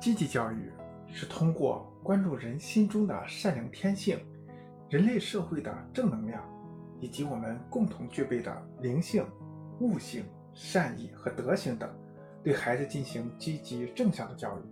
[0.00, 0.72] 积极教育
[1.12, 4.18] 是通过关注人心中的善良天性、
[4.88, 6.42] 人类社会的正能量，
[7.00, 9.26] 以及我们共同具备的灵性、
[9.78, 10.24] 悟性、
[10.54, 11.90] 善意和德行等，
[12.42, 14.62] 对孩子进行积极正向的教育。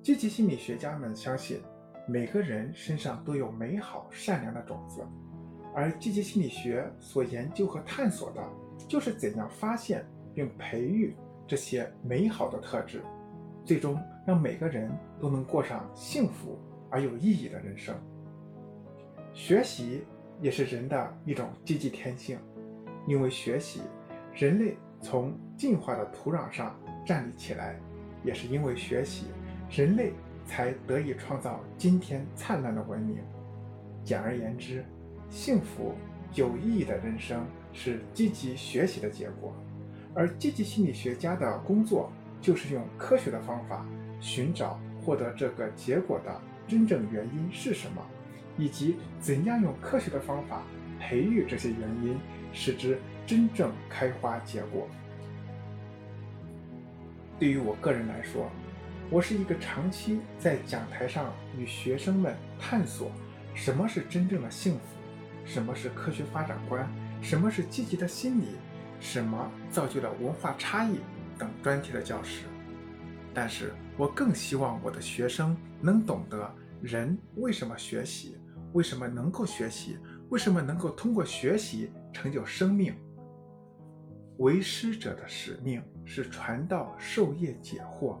[0.00, 1.60] 积极心理学家们相信，
[2.06, 5.04] 每个人身上都有美好善良的种子，
[5.74, 8.40] 而积极心理学所研究和探索的，
[8.86, 13.02] 就是怎样发现并培育这些美好的特质。
[13.64, 16.58] 最终让每个人都能过上幸福
[16.90, 17.94] 而有意义的人生。
[19.32, 20.04] 学习
[20.40, 22.38] 也是人的一种积极天性，
[23.06, 23.80] 因为学习，
[24.34, 27.74] 人类从进化的土壤上站立起来；
[28.22, 29.26] 也是因为学习，
[29.70, 30.12] 人类
[30.46, 33.18] 才得以创造今天灿烂的文明。
[34.04, 34.84] 简而言之，
[35.30, 35.94] 幸福
[36.34, 39.52] 有意义的人生是积极学习的结果，
[40.14, 42.12] 而积极心理学家的工作。
[42.44, 43.86] 就是用科学的方法
[44.20, 48.02] 寻找获得这个结果的真正原因是什么，
[48.58, 50.60] 以及怎样用科学的方法
[51.00, 52.18] 培育这些原因，
[52.52, 54.86] 使之真正开花结果。
[57.38, 58.50] 对于我个人来说，
[59.08, 63.10] 我是一个长期在讲台上与学生们探索
[63.54, 64.80] 什么是真正的幸福，
[65.46, 66.86] 什么是科学发展观，
[67.22, 68.48] 什么是积极的心理，
[69.00, 70.98] 什么造就了文化差异。
[71.38, 72.44] 等专题的教师，
[73.32, 78.36] 但是我更希望我的学生能懂得人为什么学习，
[78.72, 79.98] 为什么能够学习，
[80.30, 82.94] 为什么能够通过学习成就生命。
[84.38, 88.18] 为师者的使命是传道授业解惑。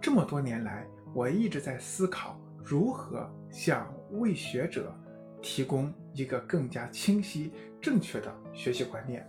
[0.00, 4.92] 这么多年来，我一直在思考如何向为学者
[5.40, 9.28] 提供一个更加清晰、正确的学习观念。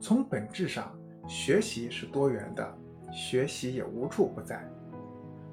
[0.00, 0.96] 从本质上。
[1.28, 2.78] 学习是多元的，
[3.12, 4.64] 学习也无处不在。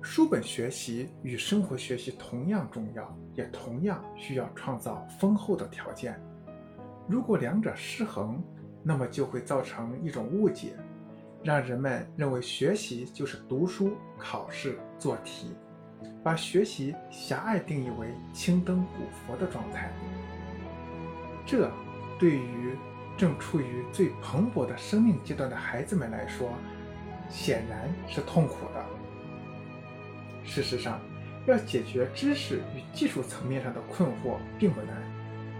[0.02, 6.22] 书本学习与生活学习同样重要，也同样需要创造丰厚的条件。
[7.08, 8.44] 如果两者失衡，
[8.83, 10.76] 那么就会造成一种误解，
[11.44, 15.56] 让人们认为学习就是读书、考试、做题，
[16.23, 19.92] 把学习狭隘定义为青灯古佛的状态。
[21.45, 21.72] 这
[22.20, 22.78] 对于。
[23.18, 26.50] 正处于最蓬勃的生命阶段的孩子们来说，
[27.30, 28.86] 显然是痛苦的。
[30.44, 31.00] 事实上，
[31.46, 34.98] 要解决知识与技术层面上的困惑并不难，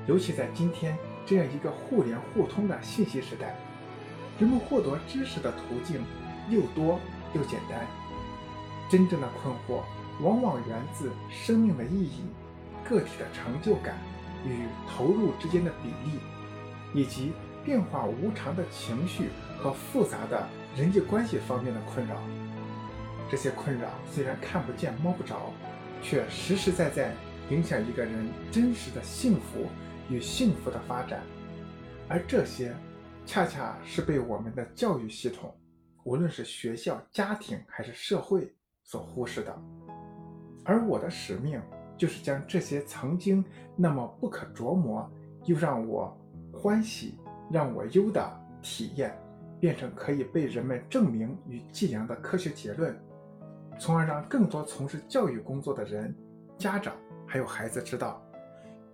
[0.08, 3.56] 尤其在今天这样一个互联互通的信息时代，
[4.40, 6.04] 人们获得知识的途径
[6.50, 7.00] 又多
[7.34, 7.86] 又简单。
[8.90, 9.84] 真正的困惑
[10.22, 12.26] 往往源自生命的意义、
[12.84, 13.96] 个体的成就感
[14.46, 16.20] 与投入之间的比例。
[16.94, 17.34] 以及
[17.64, 22.18] 变化无常的情绪和复杂的人际关系方面的困扰，
[23.30, 25.52] 这些困扰虽然看不见摸不着，
[26.02, 27.14] 却实实在在
[27.50, 29.68] 影响一个人真实的幸福
[30.10, 31.22] 与幸福的发展。
[32.08, 32.76] 而这些，
[33.26, 35.56] 恰恰是被我们的教育系统，
[36.04, 39.56] 无论是学校、家庭还是社会所忽视的。
[40.66, 41.62] 而我的使命，
[41.98, 43.44] 就是将这些曾经
[43.76, 45.10] 那么不可琢磨，
[45.46, 46.16] 又让我。
[46.54, 47.16] 欢喜
[47.52, 49.14] 让我优的体验，
[49.60, 52.96] 变成可以被人们证明与计量的科学结论，
[53.80, 56.16] 从而让更多从事教育工作的人、
[56.58, 56.96] 家长
[57.28, 58.24] 还有孩子知道，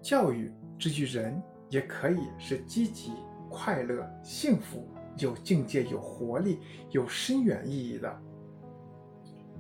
[0.02, 1.40] 教育之于人
[1.70, 3.12] 也可以是积极、
[3.50, 4.88] 快乐、幸福、
[5.18, 6.60] 有境界、有活力、
[6.92, 8.22] 有深远意义的。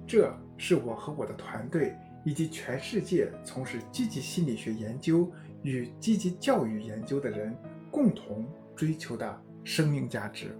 [0.07, 5.31] 这是我和我的团队以及全世界从事积极心理学研究
[5.61, 7.55] 与积极教育研究的人。
[7.91, 8.45] 共同
[8.75, 10.57] 追求的生命价值。